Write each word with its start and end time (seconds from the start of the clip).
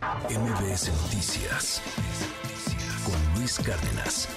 MBS 0.00 0.90
Noticias 1.02 1.82
con 3.04 3.38
Luis 3.38 3.58
Cárdenas. 3.58 4.28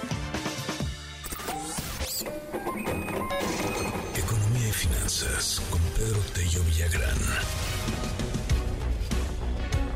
Economía 4.13 4.67
y 4.67 4.71
finanzas 4.73 5.61
con 5.69 5.79
Pedro 5.95 6.19
Tello 6.33 6.61
Villagrán. 6.65 7.17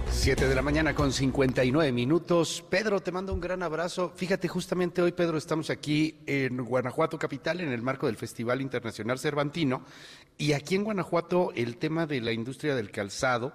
7 0.10 0.48
de 0.48 0.56
la 0.56 0.62
mañana 0.62 0.96
con 0.96 1.12
59 1.12 1.92
minutos. 1.92 2.64
Pedro, 2.70 3.02
te 3.02 3.12
mando 3.12 3.34
un 3.34 3.42
gran 3.42 3.62
abrazo. 3.62 4.14
Fíjate, 4.16 4.48
justamente 4.48 5.02
hoy, 5.02 5.12
Pedro, 5.12 5.38
estamos 5.38 5.70
aquí 5.70 6.16
en 6.26 6.64
Guanajuato 6.64 7.20
Capital 7.20 7.60
en 7.60 7.74
el 7.74 7.82
marco 7.82 8.06
del 8.06 8.16
Festival 8.16 8.62
Internacional 8.62 9.20
Cervantino. 9.20 9.84
Y 10.38 10.54
aquí 10.54 10.76
en 10.76 10.86
Guanajuato 10.86 11.52
el 11.56 11.76
tema 11.76 12.06
de 12.06 12.22
la 12.22 12.32
industria 12.32 12.74
del 12.74 12.90
calzado, 12.90 13.54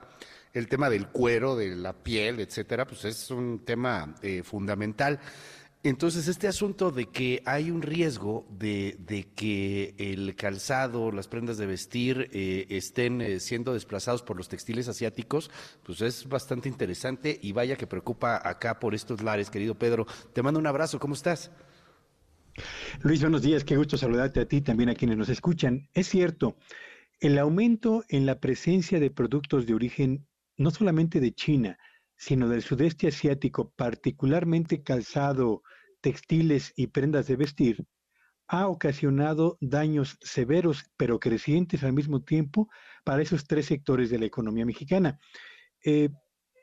el 0.52 0.68
tema 0.68 0.90
del 0.90 1.08
cuero, 1.08 1.56
de 1.56 1.74
la 1.74 1.92
piel, 1.92 2.40
etcétera, 2.40 2.86
pues 2.86 3.04
es 3.04 3.30
un 3.30 3.64
tema 3.64 4.14
eh, 4.22 4.42
fundamental. 4.42 5.20
Entonces, 5.84 6.28
este 6.28 6.46
asunto 6.46 6.92
de 6.92 7.06
que 7.06 7.42
hay 7.44 7.72
un 7.72 7.82
riesgo 7.82 8.46
de, 8.50 8.96
que 9.34 9.96
el 9.98 10.36
calzado, 10.36 11.10
las 11.10 11.26
prendas 11.26 11.58
de 11.58 11.66
vestir 11.66 12.30
eh, 12.32 12.66
estén 12.68 13.20
eh, 13.20 13.40
siendo 13.40 13.72
desplazados 13.72 14.22
por 14.22 14.36
los 14.36 14.48
textiles 14.48 14.86
asiáticos, 14.86 15.50
pues 15.82 16.00
es 16.00 16.28
bastante 16.28 16.68
interesante 16.68 17.36
y 17.42 17.50
vaya 17.50 17.74
que 17.74 17.88
preocupa 17.88 18.40
acá 18.48 18.78
por 18.78 18.94
estos 18.94 19.22
lares, 19.22 19.50
querido 19.50 19.74
Pedro. 19.74 20.06
Te 20.32 20.42
mando 20.42 20.60
un 20.60 20.68
abrazo, 20.68 21.00
¿cómo 21.00 21.14
estás? 21.14 21.50
Luis, 23.00 23.20
buenos 23.20 23.42
días, 23.42 23.64
qué 23.64 23.76
gusto 23.76 23.96
saludarte 23.96 24.38
a 24.38 24.46
ti, 24.46 24.60
también 24.60 24.90
a 24.90 24.94
quienes 24.94 25.16
nos 25.16 25.30
escuchan. 25.30 25.88
Es 25.94 26.08
cierto, 26.08 26.56
el 27.18 27.38
aumento 27.38 28.04
en 28.08 28.24
la 28.24 28.38
presencia 28.38 29.00
de 29.00 29.10
productos 29.10 29.66
de 29.66 29.74
origen 29.74 30.26
no 30.62 30.70
solamente 30.70 31.20
de 31.20 31.32
China, 31.32 31.78
sino 32.16 32.48
del 32.48 32.62
sudeste 32.62 33.08
asiático, 33.08 33.72
particularmente 33.76 34.82
calzado, 34.82 35.62
textiles 36.00 36.72
y 36.76 36.88
prendas 36.88 37.26
de 37.26 37.36
vestir, 37.36 37.84
ha 38.48 38.68
ocasionado 38.68 39.56
daños 39.60 40.18
severos 40.20 40.84
pero 40.96 41.18
crecientes 41.18 41.82
al 41.84 41.92
mismo 41.92 42.22
tiempo 42.22 42.68
para 43.04 43.22
esos 43.22 43.46
tres 43.46 43.66
sectores 43.66 44.10
de 44.10 44.18
la 44.18 44.26
economía 44.26 44.66
mexicana. 44.66 45.18
Eh, 45.84 46.10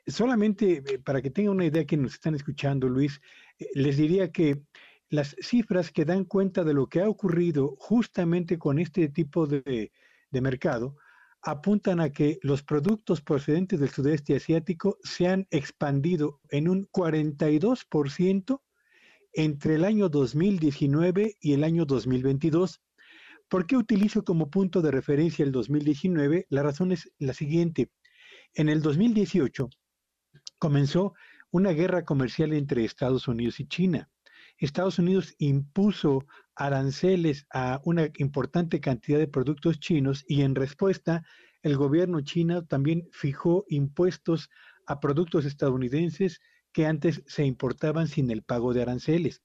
solamente 0.06 0.82
eh, 0.86 0.98
para 0.98 1.20
que 1.20 1.30
tengan 1.30 1.54
una 1.56 1.66
idea 1.66 1.84
que 1.84 1.96
nos 1.96 2.14
están 2.14 2.34
escuchando, 2.34 2.88
Luis, 2.88 3.20
eh, 3.58 3.66
les 3.74 3.96
diría 3.96 4.30
que 4.30 4.62
las 5.08 5.34
cifras 5.40 5.90
que 5.90 6.04
dan 6.04 6.24
cuenta 6.24 6.62
de 6.64 6.74
lo 6.74 6.86
que 6.86 7.00
ha 7.00 7.08
ocurrido 7.08 7.74
justamente 7.78 8.58
con 8.58 8.78
este 8.78 9.08
tipo 9.08 9.46
de, 9.46 9.90
de 10.30 10.40
mercado 10.40 10.96
apuntan 11.42 12.00
a 12.00 12.10
que 12.10 12.38
los 12.42 12.62
productos 12.62 13.20
procedentes 13.20 13.80
del 13.80 13.90
sudeste 13.90 14.36
asiático 14.36 14.98
se 15.02 15.26
han 15.26 15.46
expandido 15.50 16.40
en 16.50 16.68
un 16.68 16.86
42% 16.90 18.60
entre 19.32 19.76
el 19.76 19.84
año 19.84 20.08
2019 20.08 21.36
y 21.40 21.52
el 21.52 21.64
año 21.64 21.84
2022. 21.86 22.82
¿Por 23.48 23.66
qué 23.66 23.76
utilizo 23.76 24.22
como 24.22 24.50
punto 24.50 24.82
de 24.82 24.90
referencia 24.90 25.44
el 25.44 25.52
2019? 25.52 26.46
La 26.50 26.62
razón 26.62 26.92
es 26.92 27.10
la 27.18 27.32
siguiente. 27.32 27.90
En 28.54 28.68
el 28.68 28.82
2018 28.82 29.68
comenzó 30.58 31.14
una 31.50 31.70
guerra 31.70 32.04
comercial 32.04 32.52
entre 32.52 32.84
Estados 32.84 33.28
Unidos 33.28 33.60
y 33.60 33.66
China. 33.66 34.08
Estados 34.60 34.98
Unidos 34.98 35.34
impuso 35.38 36.26
aranceles 36.54 37.46
a 37.50 37.80
una 37.84 38.10
importante 38.18 38.80
cantidad 38.80 39.18
de 39.18 39.26
productos 39.26 39.80
chinos 39.80 40.24
y 40.28 40.42
en 40.42 40.54
respuesta 40.54 41.24
el 41.62 41.76
gobierno 41.76 42.20
chino 42.20 42.64
también 42.66 43.08
fijó 43.12 43.64
impuestos 43.68 44.50
a 44.86 45.00
productos 45.00 45.44
estadounidenses 45.44 46.40
que 46.72 46.86
antes 46.86 47.22
se 47.26 47.44
importaban 47.44 48.06
sin 48.06 48.30
el 48.30 48.42
pago 48.42 48.74
de 48.74 48.82
aranceles. 48.82 49.42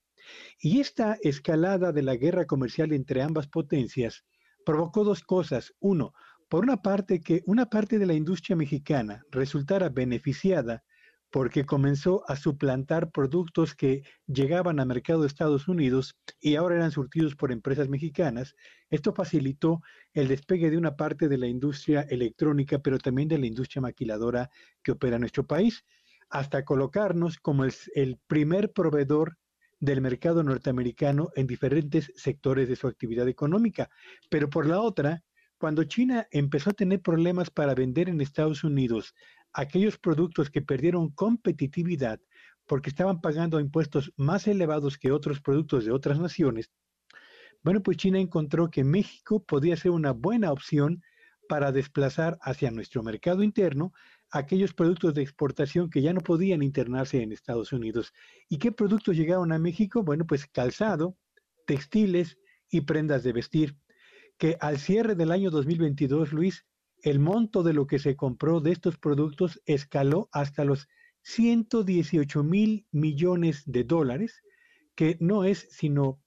Y 0.59 0.79
esta 0.79 1.17
escalada 1.21 1.91
de 1.91 2.03
la 2.03 2.15
guerra 2.15 2.45
comercial 2.45 2.91
entre 2.91 3.21
ambas 3.21 3.47
potencias 3.47 4.25
provocó 4.65 5.03
dos 5.03 5.21
cosas. 5.21 5.73
Uno, 5.79 6.13
por 6.49 6.63
una 6.63 6.81
parte 6.81 7.21
que 7.21 7.41
una 7.45 7.67
parte 7.67 7.99
de 7.99 8.05
la 8.05 8.13
industria 8.13 8.55
mexicana 8.55 9.23
resultara 9.31 9.89
beneficiada 9.89 10.83
porque 11.35 11.65
comenzó 11.65 12.23
a 12.29 12.37
suplantar 12.37 13.11
productos 13.11 13.75
que 13.75 14.03
llegaban 14.25 14.79
al 14.79 14.87
mercado 14.87 15.19
de 15.19 15.27
Estados 15.27 15.67
Unidos 15.67 16.15
y 16.39 16.55
ahora 16.55 16.77
eran 16.77 16.91
surtidos 16.91 17.35
por 17.35 17.51
empresas 17.51 17.89
mexicanas. 17.89 18.55
Esto 18.89 19.13
facilitó 19.13 19.81
el 20.13 20.29
despegue 20.29 20.71
de 20.71 20.77
una 20.77 20.95
parte 20.95 21.27
de 21.27 21.37
la 21.37 21.47
industria 21.47 22.03
electrónica, 22.03 22.79
pero 22.79 22.99
también 22.99 23.27
de 23.27 23.37
la 23.37 23.47
industria 23.47 23.81
maquiladora 23.81 24.49
que 24.81 24.93
opera 24.93 25.17
en 25.17 25.23
nuestro 25.23 25.45
país 25.45 25.83
hasta 26.29 26.63
colocarnos 26.63 27.37
como 27.37 27.65
el, 27.65 28.17
primer 28.27 28.71
proveedor 28.71 29.37
del 29.81 29.99
mercado 29.99 30.41
norteamericano 30.41 31.31
en 31.35 31.47
diferentes 31.47 32.13
sectores 32.15 32.69
de 32.69 32.77
su 32.77 32.87
actividad 32.87 33.27
económica. 33.27 33.89
Pero 34.29 34.49
por 34.49 34.67
la 34.67 34.79
otra, 34.79 35.21
cuando 35.57 35.83
China 35.83 36.27
empezó 36.31 36.69
a 36.69 36.73
tener 36.73 37.01
problemas 37.01 37.49
para 37.49 37.75
vender 37.75 38.07
en 38.07 38.21
Estados 38.21 38.63
Unidos 38.63 39.13
aquellos 39.55 39.97
productos 39.97 40.49
que 40.49 40.61
perdieron 40.61 41.09
competitividad 41.09 42.19
porque 42.67 42.89
estaban 42.89 43.21
pagando 43.21 43.59
impuestos 43.59 44.11
más 44.17 44.47
elevados 44.47 44.97
que 44.97 45.11
otros 45.11 45.41
productos 45.41 45.85
de 45.85 45.91
otras 45.91 46.19
naciones, 46.19 46.71
bueno, 47.63 47.81
pues 47.81 47.97
China 47.97 48.19
encontró 48.19 48.69
que 48.69 48.83
México 48.83 49.43
podía 49.43 49.75
ser 49.75 49.89
una 49.89 50.11
buena 50.11 50.51
opción 50.51 51.01
para 51.49 51.71
desplazar 51.71 52.37
hacia 52.41 52.69
nuestro 52.69 53.01
mercado 53.01 53.41
interno 53.41 53.91
aquellos 54.31 54.73
productos 54.73 55.13
de 55.13 55.21
exportación 55.21 55.89
que 55.89 56.01
ya 56.01 56.13
no 56.13 56.21
podían 56.21 56.61
internarse 56.61 57.21
en 57.21 57.31
Estados 57.31 57.73
Unidos. 57.73 58.13
¿Y 58.49 58.57
qué 58.57 58.71
productos 58.71 59.15
llegaron 59.15 59.51
a 59.51 59.59
México? 59.59 60.03
Bueno, 60.03 60.25
pues 60.27 60.45
calzado, 60.45 61.17
textiles 61.65 62.37
y 62.69 62.81
prendas 62.81 63.23
de 63.23 63.33
vestir, 63.33 63.75
que 64.37 64.57
al 64.59 64.77
cierre 64.77 65.15
del 65.15 65.31
año 65.31 65.49
2022, 65.49 66.33
Luis, 66.33 66.65
el 67.05 67.19
monto 67.19 67.61
de 67.61 67.73
lo 67.73 67.85
que 67.85 67.99
se 67.99 68.15
compró 68.15 68.61
de 68.61 68.71
estos 68.71 68.97
productos 68.97 69.61
escaló 69.67 70.27
hasta 70.31 70.65
los 70.65 70.87
118 71.21 72.43
mil 72.43 72.87
millones 72.91 73.61
de 73.67 73.83
dólares, 73.83 74.41
que 74.95 75.15
no 75.19 75.43
es 75.43 75.67
sino 75.69 76.19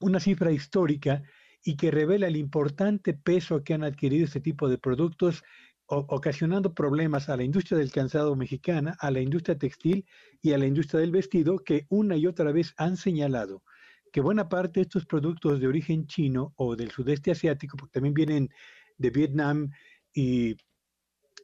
una 0.00 0.18
cifra 0.18 0.52
histórica 0.52 1.22
y 1.62 1.76
que 1.76 1.90
revela 1.90 2.28
el 2.28 2.36
importante 2.36 3.12
peso 3.12 3.62
que 3.62 3.74
han 3.74 3.84
adquirido 3.84 4.24
este 4.24 4.40
tipo 4.40 4.70
de 4.70 4.78
productos 4.78 5.44
ocasionando 5.86 6.72
problemas 6.72 7.28
a 7.28 7.36
la 7.36 7.44
industria 7.44 7.76
del 7.76 7.92
calzado 7.92 8.34
mexicana, 8.36 8.96
a 8.98 9.10
la 9.10 9.20
industria 9.20 9.58
textil 9.58 10.06
y 10.40 10.54
a 10.54 10.58
la 10.58 10.66
industria 10.66 11.00
del 11.00 11.12
vestido, 11.12 11.58
que 11.58 11.84
una 11.90 12.16
y 12.16 12.26
otra 12.26 12.52
vez 12.52 12.72
han 12.78 12.96
señalado 12.96 13.62
que 14.12 14.22
buena 14.22 14.48
parte 14.48 14.80
de 14.80 14.84
estos 14.84 15.04
productos 15.04 15.60
de 15.60 15.66
origen 15.66 16.06
chino 16.06 16.54
o 16.56 16.74
del 16.74 16.90
sudeste 16.90 17.32
asiático, 17.32 17.76
porque 17.76 17.92
también 17.92 18.14
vienen 18.14 18.48
de 18.96 19.10
Vietnam 19.10 19.70
y, 20.16 20.56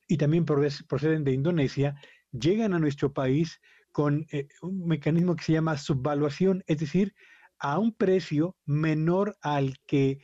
y 0.09 0.17
también 0.17 0.47
proceden 0.47 1.25
de 1.25 1.33
Indonesia, 1.33 1.95
llegan 2.33 2.73
a 2.73 2.79
nuestro 2.79 3.13
país 3.13 3.61
con 3.93 4.27
eh, 4.33 4.49
un 4.63 4.87
mecanismo 4.87 5.37
que 5.37 5.45
se 5.45 5.53
llama 5.53 5.77
subvaluación, 5.77 6.65
es 6.67 6.79
decir, 6.79 7.15
a 7.59 7.79
un 7.79 7.93
precio 7.93 8.57
menor 8.65 9.37
al 9.43 9.77
que 9.87 10.21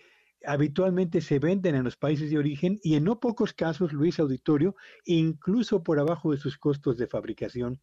habitualmente 0.46 1.20
se 1.20 1.38
venden 1.38 1.74
en 1.74 1.84
los 1.84 1.96
países 1.96 2.30
de 2.30 2.38
origen 2.38 2.78
y 2.82 2.94
en 2.94 3.04
no 3.04 3.20
pocos 3.20 3.52
casos, 3.52 3.92
Luis 3.92 4.18
Auditorio, 4.18 4.74
incluso 5.04 5.82
por 5.82 5.98
abajo 6.00 6.32
de 6.32 6.38
sus 6.38 6.56
costos 6.56 6.96
de 6.96 7.06
fabricación. 7.06 7.80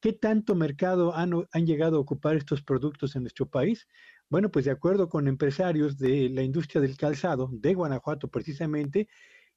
¿Qué 0.00 0.12
tanto 0.12 0.54
mercado 0.54 1.16
han, 1.16 1.32
han, 1.52 1.64
llegado 1.64 1.96
a 1.96 2.00
ocupar 2.00 2.36
estos 2.36 2.60
productos 2.60 3.16
en 3.16 3.22
nuestro 3.22 3.46
país? 3.46 3.88
Bueno, 4.28 4.50
pues 4.50 4.64
de 4.64 4.72
acuerdo 4.72 5.08
con 5.08 5.28
empresarios 5.28 5.96
de 5.96 6.28
la 6.28 6.42
industria 6.42 6.82
del 6.82 6.96
calzado 6.96 7.48
de 7.52 7.72
Guanajuato 7.72 8.28
precisamente, 8.28 9.08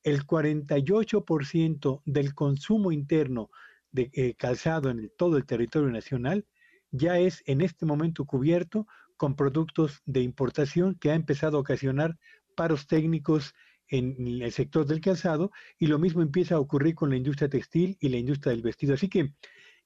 el 0.05 0.25
48% 0.25 2.01
del 2.05 2.35
consumo 2.35 2.91
interno 2.91 3.49
de 3.91 4.11
eh, 4.13 4.35
calzado 4.35 4.89
en 4.91 5.11
todo 5.17 5.35
el 5.35 5.45
territorio 5.45 5.89
nacional 5.89 6.45
ya 6.91 7.17
es 7.19 7.43
en 7.47 7.61
este 7.61 7.87
momento 7.87 8.23
cubierto 8.25 8.87
con 9.17 9.35
productos 9.35 10.03
de 10.05 10.21
importación 10.21 10.95
que 10.95 11.09
ha 11.09 11.15
empezado 11.15 11.57
a 11.57 11.61
ocasionar 11.61 12.17
paros 12.55 12.85
técnicos 12.85 13.55
en 13.87 14.41
el 14.41 14.51
sector 14.51 14.85
del 14.85 15.01
calzado 15.01 15.51
y 15.79 15.87
lo 15.87 15.97
mismo 15.97 16.21
empieza 16.21 16.55
a 16.55 16.59
ocurrir 16.59 16.93
con 16.93 17.09
la 17.09 17.17
industria 17.17 17.49
textil 17.49 17.97
y 17.99 18.09
la 18.09 18.17
industria 18.17 18.51
del 18.51 18.61
vestido. 18.61 18.93
Así 18.93 19.09
que 19.09 19.33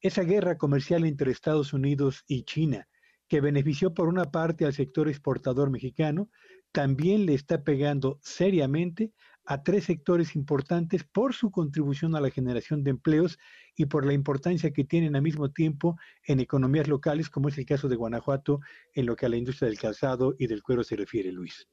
esa 0.02 0.24
guerra 0.24 0.58
comercial 0.58 1.06
entre 1.06 1.32
Estados 1.32 1.72
Unidos 1.72 2.24
y 2.28 2.44
China, 2.44 2.88
que 3.30 3.42
benefició 3.42 3.94
por 3.94 4.10
una 4.10 4.26
parte 4.26 4.66
al 4.66 4.74
sector 4.74 5.08
exportador 5.08 5.70
mexicano, 5.70 6.30
también 6.74 7.26
le 7.26 7.36
está 7.36 7.64
pegando 7.64 8.20
seriamente 8.22 9.14
a 9.50 9.64
tres 9.64 9.86
sectores 9.86 10.36
importantes 10.36 11.04
por 11.04 11.34
su 11.34 11.50
contribución 11.50 12.16
a 12.16 12.22
la 12.22 12.30
generación 12.30 12.84
de 12.84 12.92
empleos 12.92 13.40
y 13.76 13.88
por 13.88 14.06
la 14.06 14.14
importancia 14.14 14.72
que 14.72 14.84
tienen 14.84 15.16
al 15.16 15.24
mismo 15.24 15.50
tiempo 15.50 15.98
en 16.24 16.40
economías 16.40 16.88
locales, 16.88 17.32
como 17.32 17.50
es 17.50 17.58
el 17.58 17.66
caso 17.66 17.90
de 17.90 17.96
Guanajuato, 17.96 18.60
en 18.94 19.08
lo 19.08 19.16
que 19.16 19.26
a 19.26 19.30
la 19.30 19.38
industria 19.38 19.68
del 19.68 19.80
calzado 19.80 20.36
y 20.38 20.46
del 20.46 20.62
cuero 20.62 20.84
se 20.84 20.96
refiere, 20.96 21.32
Luis. 21.32 21.68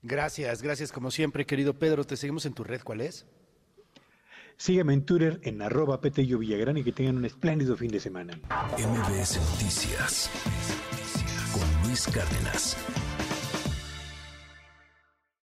Gracias, 0.00 0.62
gracias 0.62 0.90
como 0.90 1.10
siempre, 1.10 1.44
querido 1.44 1.78
Pedro. 1.78 2.04
Te 2.04 2.16
seguimos 2.16 2.46
en 2.46 2.54
tu 2.54 2.64
red, 2.64 2.80
¿cuál 2.82 3.02
es? 3.02 3.26
Sígueme 4.56 4.94
en 4.94 5.04
Twitter 5.04 5.38
en 5.42 5.60
arroba 5.60 6.00
Petello 6.00 6.38
Villagrán 6.38 6.78
y 6.78 6.82
que 6.82 6.92
tengan 6.92 7.18
un 7.18 7.26
espléndido 7.26 7.76
fin 7.76 7.90
de 7.90 8.00
semana. 8.00 8.40
MBS 8.72 9.36
Noticias 9.36 10.30
con 11.52 11.86
Luis 11.86 12.06
Cárdenas. 12.06 12.74